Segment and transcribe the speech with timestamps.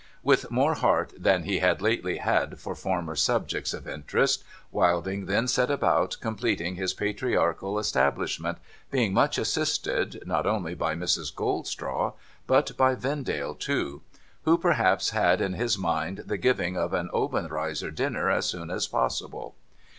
[0.23, 4.43] With more heart than he had lately had for former subjects of interest.
[4.71, 8.57] Wilding then set about completing his patriarchal establish ment,
[8.89, 11.31] being much assisted not only by Mrs.
[11.35, 12.13] Goldstraw
[12.47, 14.01] but by Vendale too:
[14.43, 18.87] who, perhaps, had in his mind the giving of an Obenreizer dinner as soon as
[18.87, 19.53] possible.